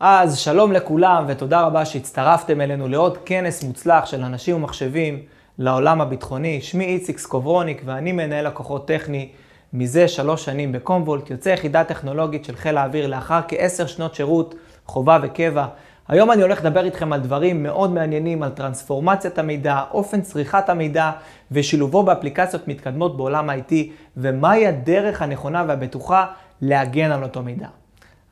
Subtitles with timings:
[0.00, 5.22] אז שלום לכולם ותודה רבה שהצטרפתם אלינו לעוד כנס מוצלח של אנשים ומחשבים
[5.58, 6.60] לעולם הביטחוני.
[6.60, 9.28] שמי איציק סקוברוניק ואני מנהל לקוחות טכני
[9.72, 14.54] מזה שלוש שנים בקומוולט, יוצא יחידה טכנולוגית של חיל האוויר לאחר כעשר שנות שירות,
[14.86, 15.66] חובה וקבע.
[16.08, 21.10] היום אני הולך לדבר איתכם על דברים מאוד מעניינים, על טרנספורמציית המידע, אופן צריכת המידע
[21.50, 23.72] ושילובו באפליקציות מתקדמות בעולם ה-IT,
[24.16, 26.26] ומהי הדרך הנכונה והבטוחה
[26.60, 27.68] להגן על אותו מידע.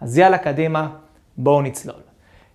[0.01, 0.89] אז יאללה, קדימה,
[1.39, 2.01] בואו נצלול.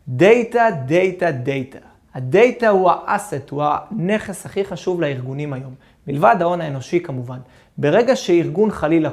[0.07, 1.79] דאטה, דאטה, דאטה.
[2.13, 5.73] הדאטה הוא ה asset, הוא הנכס הכי חשוב לארגונים היום,
[6.07, 7.39] מלבד ההון האנושי כמובן.
[7.77, 9.09] ברגע שארגון חלילה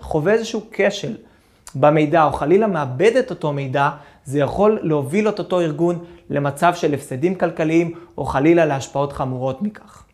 [0.00, 1.16] חווה איזשהו כשל
[1.74, 3.90] במידע, או חלילה מאבד את אותו מידע,
[4.24, 10.04] זה יכול להוביל את אותו ארגון למצב של הפסדים כלכליים, או חלילה להשפעות חמורות מכך.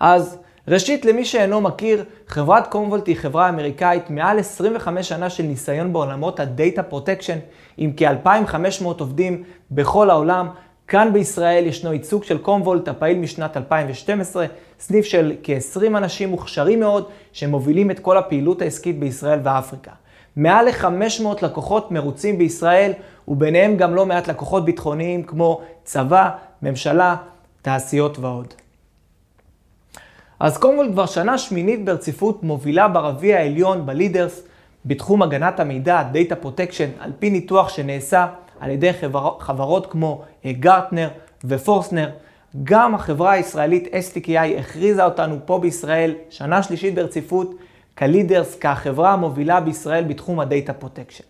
[0.00, 5.92] אז ראשית, למי שאינו מכיר, חברת קומבולט היא חברה אמריקאית מעל 25 שנה של ניסיון
[5.92, 7.38] בעולמות ה-Data Protection,
[7.76, 10.48] עם כ-2,500 עובדים בכל העולם.
[10.88, 14.46] כאן בישראל ישנו ייצוג של קומבולט הפעיל משנת 2012,
[14.80, 19.90] סניף של כ-20 אנשים מוכשרים מאוד שמובילים את כל הפעילות העסקית בישראל ואפריקה.
[20.36, 22.92] מעל ל-500 לקוחות מרוצים בישראל,
[23.28, 26.30] וביניהם גם לא מעט לקוחות ביטחוניים כמו צבא,
[26.62, 27.16] ממשלה,
[27.62, 28.54] תעשיות ועוד.
[30.40, 34.42] אז קומוולט כבר שנה שמינית ברציפות מובילה ברביע העליון ב leaders
[34.86, 38.26] בתחום הגנת המידע, Data Protection, על פי ניתוח שנעשה
[38.60, 41.08] על ידי חבר, חברות כמו גרטנר
[41.44, 42.10] ופורסטר.
[42.64, 47.54] גם החברה הישראלית STKI הכריזה אותנו פה בישראל שנה שלישית ברציפות
[47.98, 51.24] כ leaders, כחברה המובילה בישראל בתחום ה data protection.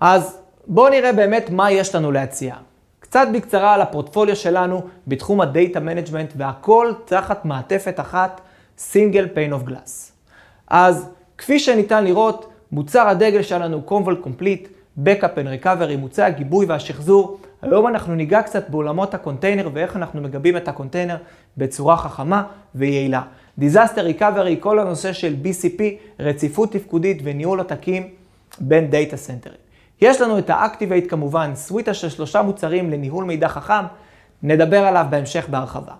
[0.00, 2.54] אז בואו נראה באמת מה יש לנו להציע.
[3.00, 8.40] קצת בקצרה על הפורטפוליו שלנו בתחום ה data management והכל תחת מעטפת אחת,
[8.78, 10.12] single pane of glass.
[10.68, 11.08] אז
[11.38, 14.68] כפי שניתן לראות, מוצר הדגל שלנו Commvault Complete,
[15.04, 17.40] Backup and Recovery, מוצר הגיבוי והשחזור.
[17.62, 21.16] היום אנחנו ניגע קצת בעולמות הקונטיינר ואיך אנחנו מגבים את הקונטיינר
[21.56, 22.42] בצורה חכמה
[22.74, 23.22] ויעילה.
[23.60, 25.82] Disaster Recovery, כל הנושא של BCP,
[26.20, 28.08] רציפות תפקודית וניהול עתקים
[28.60, 29.58] בין דאטה סנטרים.
[30.00, 33.84] יש לנו את ה-Activate כמובן, סוויטה של שלושה מוצרים לניהול מידע חכם,
[34.42, 35.92] נדבר עליו בהמשך בהרחבה.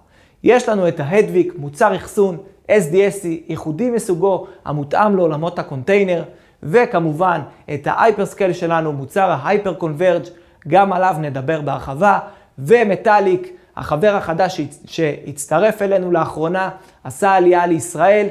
[0.44, 2.36] יש לנו את ה-Hedvig, מוצר אחסון,
[2.68, 6.24] SDSC, ייחודי מסוגו, המותאם לעולמות הקונטיינר,
[6.62, 7.40] וכמובן
[7.74, 10.28] את ה-Hyperscale שלנו, מוצר ה-Hyper Converge,
[10.68, 12.18] גם עליו נדבר בהרחבה,
[12.58, 16.70] ומטאליק, החבר החדש שהצטרף אלינו לאחרונה,
[17.04, 18.28] עשה עלייה לישראל,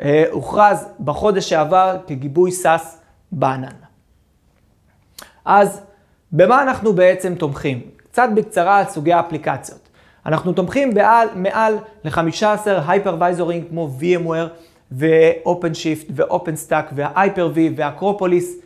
[0.00, 3.00] אה, הוכרז בחודש שעבר כגיבוי SaaS
[3.32, 3.68] בענן.
[5.44, 5.80] אז
[6.32, 7.80] במה אנחנו בעצם תומכים?
[7.96, 9.83] קצת בקצרה על סוגי האפליקציות.
[10.26, 11.74] אנחנו תומכים בעל, מעל
[12.04, 14.48] ל-15 הייפרוויזורים כמו VMware
[14.92, 18.56] ו-OpenShift ו-OpenStack וה-Hyper-V והאקרופוליס.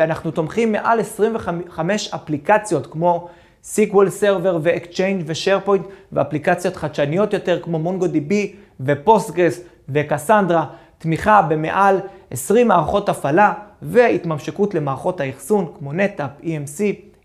[0.00, 3.28] אנחנו תומכים מעל 25 אפליקציות כמו
[3.64, 5.82] SQL Server ו-Exchange ו-SharePoint
[6.12, 8.32] ואפליקציות חדשניות יותר כמו MongoDB
[8.80, 10.60] ו-Postgres ו-Cassandra,
[10.98, 12.00] תמיכה במעל
[12.30, 16.80] 20 מערכות הפעלה והתממשקות למערכות האחסון כמו NetApp, EMC,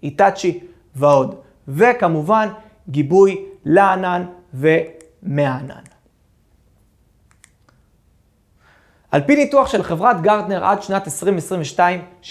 [0.06, 0.54] Itachi
[0.96, 1.36] ועוד.
[1.68, 2.48] וכמובן
[2.90, 5.84] גיבוי לענן ומהענן.
[9.12, 12.30] על פי ניתוח של חברת גרטנר עד שנת 2022, 75%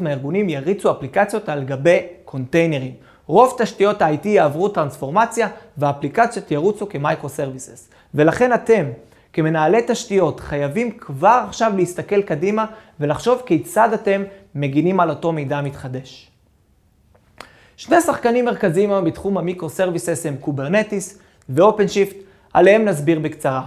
[0.00, 2.94] מהארגונים יריצו אפליקציות על גבי קונטיינרים.
[3.26, 7.88] רוב תשתיות ה-IT יעברו טרנספורמציה והאפליקציות ירוצו כ micro services.
[8.14, 8.84] ולכן אתם,
[9.32, 12.66] כמנהלי תשתיות, חייבים כבר עכשיו להסתכל קדימה
[13.00, 14.22] ולחשוב כיצד אתם
[14.54, 16.30] מגינים על אותו מידע מתחדש.
[17.76, 21.18] שני שחקנים מרכזיים היום בתחום ה micro services הם Kubernetes
[21.48, 22.16] ו OpenShift,
[22.52, 23.62] עליהם נסביר בקצרה.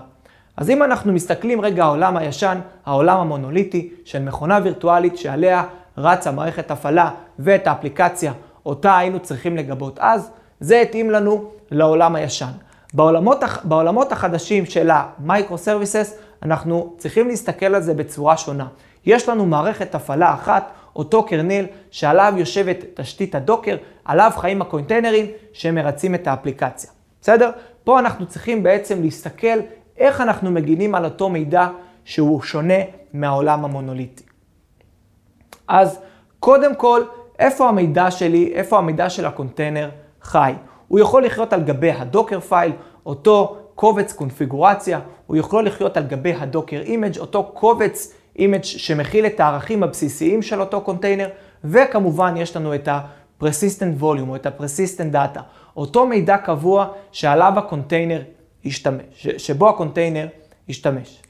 [0.57, 5.63] אז אם אנחנו מסתכלים רגע העולם הישן, העולם המונוליטי של מכונה וירטואלית שעליה
[5.97, 8.33] רצה מערכת הפעלה ואת האפליקציה
[8.65, 12.51] אותה היינו צריכים לגבות אז, זה התאים לנו לעולם הישן.
[12.93, 18.67] בעולמות, בעולמות החדשים של ה micro services, אנחנו צריכים להסתכל על זה בצורה שונה.
[19.05, 25.25] יש לנו מערכת הפעלה אחת, אותו kernel, שעליו יושבת תשתית ה Docker, עליו חיים הקונטיינרים
[25.53, 26.89] שמרצים את האפליקציה.
[27.21, 27.51] בסדר?
[27.83, 29.59] פה אנחנו צריכים בעצם להסתכל
[29.97, 31.67] איך אנחנו מגינים על אותו מידע
[32.05, 32.79] שהוא שונה
[33.13, 34.23] מהעולם המונוליטי.
[35.67, 35.99] אז
[36.39, 37.03] קודם כל,
[37.39, 39.89] איפה המידע שלי, איפה המידע של הקונטיינר
[40.21, 40.53] חי?
[40.87, 42.71] הוא יכול לחיות על גבי ה Docker file,
[43.05, 49.25] אותו קובץ קונפיגורציה, הוא יכול לחיות על גבי ה Docker image, אותו קובץ image שמכיל
[49.25, 51.29] את הערכים הבסיסיים של אותו קונטיינר,
[51.63, 55.39] וכמובן יש לנו את ה-persistent volume או את ה-persistent data,
[55.77, 58.21] אותו מידע קבוע שעליו הקונטיינר
[58.63, 60.27] ישתמש, שבו הקונטיינר
[60.67, 61.21] ישתמש.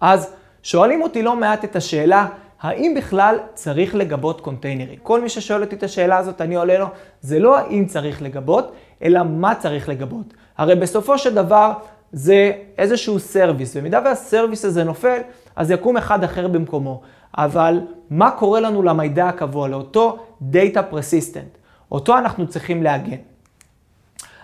[0.00, 0.32] אז
[0.62, 2.26] שואלים אותי לא מעט את השאלה,
[2.60, 4.98] האם בכלל צריך לגבות קונטיינרים?
[5.02, 6.86] כל מי ששואל אותי את השאלה הזאת, אני עונה לו,
[7.20, 8.72] זה לא האם צריך לגבות,
[9.02, 10.34] אלא מה צריך לגבות.
[10.58, 11.72] הרי בסופו של דבר
[12.12, 15.18] זה איזשהו service, במידה וה service הזה נופל,
[15.56, 17.00] אז יקום אחד אחר במקומו.
[17.38, 17.80] אבל
[18.10, 20.18] מה קורה לנו למידע הקבוע, לאותו
[20.52, 21.58] Data Persistent?
[21.92, 23.16] אותו אנחנו צריכים להגן.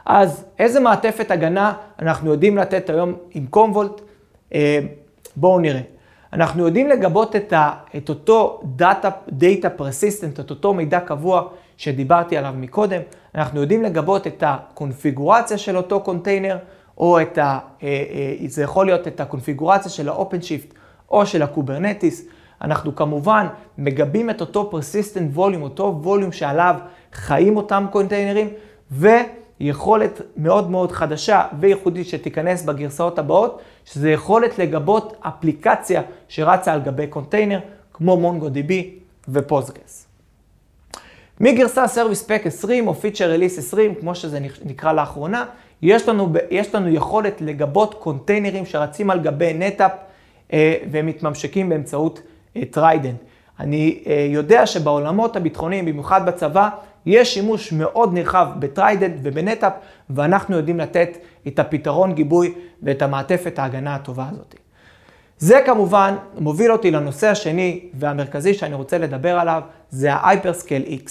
[0.07, 4.01] אז איזה מעטפת הגנה אנחנו יודעים לתת היום עם קומבולט?
[4.55, 4.79] אה,
[5.37, 5.81] בואו נראה.
[6.33, 9.07] אנחנו יודעים לגבות את, ה, את אותו Data,
[9.41, 13.01] Data Persistent, את אותו מידע קבוע שדיברתי עליו מקודם.
[13.35, 16.57] אנחנו יודעים לגבות את הקונפיגורציה של אותו קונטיינר,
[16.99, 17.59] או את ה...
[17.83, 20.75] אה, אה, זה יכול להיות את הקונפיגורציה של ה-OpenShift
[21.11, 22.25] או של ה Kubernetes.
[22.63, 23.47] אנחנו כמובן
[23.79, 26.75] מגבים את אותו Persistent Volume, אותו volume שעליו
[27.13, 28.49] חיים אותם קונטיינרים,
[28.91, 37.07] ויכולת מאוד מאוד חדשה וייחודית שתיכנס בגרסאות הבאות, שזה יכולת לגבות אפליקציה שרצה על גבי
[37.07, 37.59] קונטיינר,
[37.93, 38.73] כמו MongoDB
[39.29, 40.07] ו Postgres.
[41.41, 45.45] מגרסה Service Pack 20 או Feature Release 20, כמו שזה נקרא לאחרונה,
[45.83, 49.93] יש לנו, יש לנו יכולת לגבות קונטיינרים שרצים על גבי NetApp
[50.53, 52.21] אה, והם מתממשקים באמצעות
[52.71, 53.15] Trident.
[53.21, 53.27] אה,
[53.61, 56.69] אני אה, יודע שבעולמות הביטחוניים, במיוחד בצבא,
[57.07, 59.73] יש שימוש מאוד נרחב ב Trident וב NetApp,
[60.11, 64.55] ואנחנו יודעים לתת את הפתרון גיבוי ואת המעטפת ההגנה הטובה הזאת.
[65.39, 71.11] זה כמובן מוביל אותי לנושא השני והמרכזי שאני רוצה לדבר עליו, זה ה-Hyperscale X.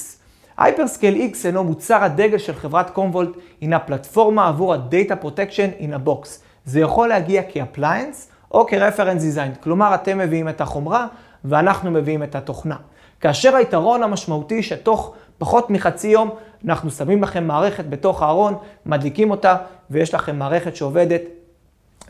[0.60, 3.30] Hyperscale X הינו מוצר הדגל של חברת Commvault,
[3.62, 6.28] הינה פלטפורמה עבור ה-Data Protection in a Box.
[6.66, 11.08] זה יכול להגיע כ-Appliance או כ-Reference Design, כלומר אתם מביאים את החומרה
[11.46, 12.76] ואנחנו מביאים את התוכנה.
[13.22, 16.30] כאשר היתרון המשמעותי שתוך פחות מחצי יום
[16.66, 18.56] אנחנו שמים לכם מערכת בתוך הארון,
[18.86, 19.56] מדליקים אותה
[19.90, 21.22] ויש לכם מערכת שעובדת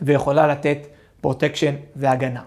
[0.02, 0.78] ויכולה לתת
[1.20, 2.40] protection והגנה.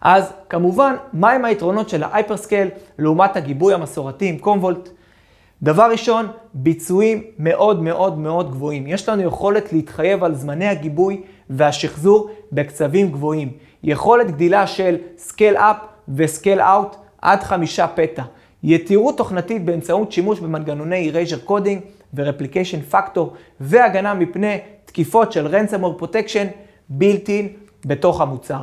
[0.00, 2.68] אז כמובן, מהם היתרונות של ה Hyperscale
[2.98, 4.88] לעומת הגיבוי המסורתי עם Commvault?
[5.62, 8.86] דבר ראשון, ביצועים מאוד מאוד מאוד גבוהים.
[8.86, 13.52] יש לנו יכולת להתחייב על זמני הגיבוי והשחזור בקצבים גבוהים.
[13.82, 15.76] יכולת גדילה של scale up
[16.08, 18.22] ו scale out עד חמישה פטה.
[18.62, 21.80] יתירות תוכנתית באמצעות שימוש במנגנוני Erasure Coding
[22.14, 23.20] ו-Replication Factor
[23.60, 26.46] והגנה מפני תקיפות של ransomware protection
[26.98, 27.46] built-in
[27.84, 28.62] בתוך המוצר.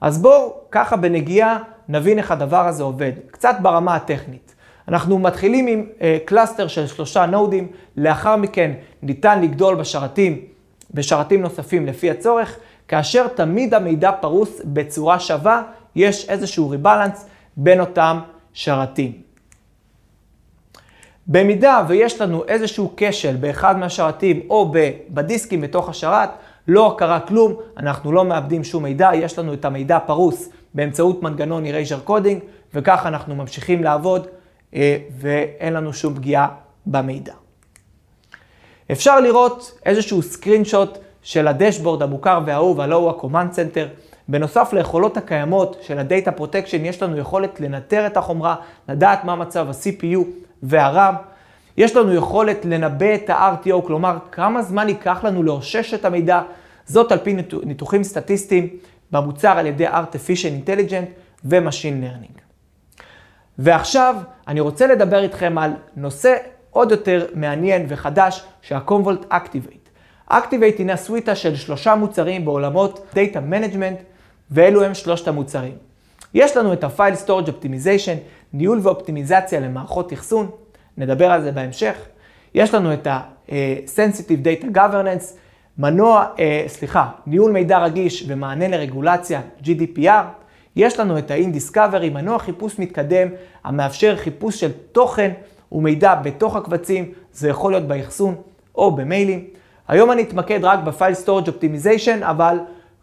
[0.00, 1.58] אז בואו ככה בנגיעה
[1.88, 4.54] נבין איך הדבר הזה עובד, קצת ברמה הטכנית.
[4.88, 8.72] אנחנו מתחילים עם uh, cluster של שלושה נודים, לאחר מכן
[9.02, 10.40] ניתן לגדול בשרתים,
[10.94, 12.58] בשרתים נוספים לפי הצורך,
[12.88, 15.62] כאשר תמיד המידע פרוס בצורה שווה,
[15.96, 17.26] יש איזשהו rebalance
[17.56, 18.18] בין אותם
[18.52, 19.12] שרתים.
[21.26, 24.72] במידה ויש לנו איזשהו כשל באחד מהשרתים או
[25.10, 26.30] בדיסקים בתוך השרת,
[26.68, 31.64] לא קרה כלום, אנחנו לא מאבדים שום מידע, יש לנו את המידע פרוס באמצעות מנגנון
[31.64, 32.44] Erasure Coding,
[32.74, 34.26] וככה אנחנו ממשיכים לעבוד
[34.74, 36.48] אה, ואין לנו שום פגיעה
[36.86, 37.32] במידע.
[38.92, 43.86] אפשר לראות איזשהו סקרין שוט של הדשבורד המוכר והאהוב, הלא הוא ה-Command Center.
[44.28, 48.54] בנוסף ליכולות הקיימות של ה-Data Protection, יש לנו יכולת לנטר את החומרה,
[48.88, 50.18] לדעת מה מצב ה-CPU
[50.62, 51.14] וה-RAM.
[51.76, 56.42] יש לנו יכולת לנבא את ה-RTO, כלומר כמה זמן ייקח לנו לאושש את המידע,
[56.88, 58.68] זאת על פי ניתוחים סטטיסטיים
[59.12, 61.10] במוצר על ידי artificial intelligence
[61.44, 62.40] ו-machine learning.
[63.58, 64.16] ועכשיו
[64.48, 66.36] אני רוצה לדבר איתכם על נושא
[66.70, 69.88] עוד יותר מעניין וחדש שה-Convolt Activate.
[70.30, 74.02] Activate הינה סוויטה של שלושה מוצרים בעולמות Data Management,
[74.50, 75.74] ואלו הם שלושת המוצרים.
[76.34, 78.18] יש לנו את ה-File Storage Optimization,
[78.52, 80.50] ניהול ואופטימיזציה למערכות אחסון,
[80.96, 81.94] נדבר על זה בהמשך.
[82.54, 85.24] יש לנו את ה-Sensitive Data Governance,
[85.78, 90.24] מנוע, אה, סליחה, ניהול מידע רגיש ומענה לרגולציה, GDPR.
[90.76, 93.28] יש לנו את ה-In-Discovery, מנוע חיפוש מתקדם
[93.64, 95.30] המאפשר חיפוש של תוכן
[95.72, 98.34] ומידע בתוך הקבצים, זה יכול להיות באחסון
[98.74, 99.44] או במיילים.
[99.88, 102.58] היום אני אתמקד רק ב-File Storage Optimization, אבל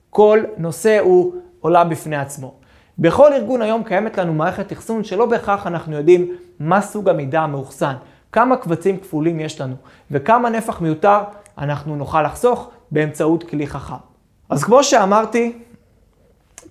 [0.09, 2.53] כל נושא הוא עולם בפני עצמו.
[2.99, 7.93] בכל ארגון היום קיימת לנו מערכת אחסון שלא בהכרח אנחנו יודעים מה סוג המידע המאוחסן,
[8.31, 9.75] כמה קבצים כפולים יש לנו
[10.11, 11.19] וכמה נפח מיותר
[11.57, 13.95] אנחנו נוכל לחסוך באמצעות כלי חכם.
[14.49, 15.53] אז כמו שאמרתי,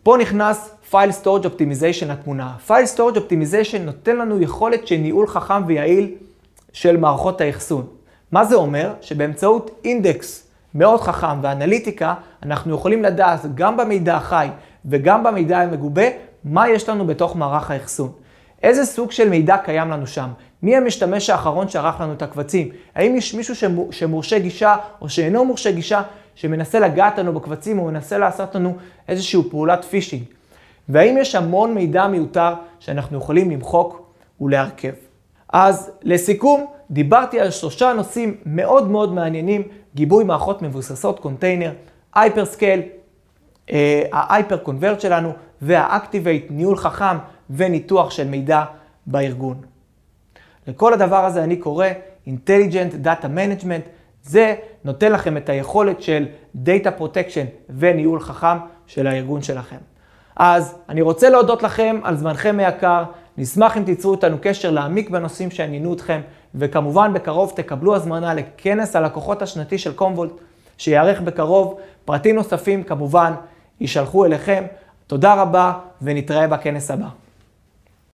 [0.03, 2.57] פה נכנס File Storage Optimization לתמונה.
[2.69, 6.15] File Storage Optimization נותן לנו יכולת של ניהול חכם ויעיל
[6.73, 7.87] של מערכות האחסון.
[8.33, 8.93] מה זה אומר?
[9.01, 14.49] שבאמצעות אינדקס מאוד חכם ואנליטיקה, אנחנו יכולים לדעת גם במידע החי
[14.85, 16.03] וגם במידע המגובה,
[16.45, 18.13] מה יש לנו בתוך מערך האחסון.
[18.65, 20.29] איזה סוג של מידע קיים לנו שם?
[20.63, 22.69] מי המשתמש האחרון שערך לנו את הקבצים?
[22.95, 23.55] האם יש מישהו
[23.91, 26.03] שמורשה גישה או שאינו מורשה גישה
[26.35, 28.77] שמנסה לגעת לנו בקבצים או מנסה לעשות לנו
[29.09, 30.23] איזושהי פעולת phishing?
[30.89, 34.93] והאם יש המון מידע מיותר שאנחנו יכולים למחוק ולארכב.
[35.53, 39.63] אז לסיכום, דיברתי על שלושה נושאים מאוד מאוד מעניינים,
[39.95, 41.73] גיבוי מערכות מבוססות קונטיינר,
[42.15, 42.83] Hyperscale,
[44.13, 47.17] ההייפר קונברט שלנו והאקטיבייט, ניהול חכם
[47.51, 48.65] וניתוח של מידע
[49.07, 49.57] בארגון.
[50.67, 51.87] לכל הדבר הזה אני קורא
[52.27, 53.89] Intelligent Data Management,
[54.23, 56.27] זה נותן לכם את היכולת של
[56.65, 59.77] Data Protection וניהול חכם של הארגון שלכם.
[60.37, 63.05] אז אני רוצה להודות לכם על זמנכם היקר,
[63.39, 66.21] נשמח אם תיצרו איתנו קשר להעמיק בנושאים שעניינו אתכם,
[66.55, 70.33] וכמובן בקרוב תקבלו הזמנה לכנס הלקוחות השנתי של קומבולט,
[70.79, 71.81] שיארך בקרוב.
[72.05, 73.33] פרטים נוספים כמובן
[73.81, 74.65] יישלחו אליכם.
[75.07, 75.73] תודה רבה
[76.03, 77.24] ונתראה בכנס הבא.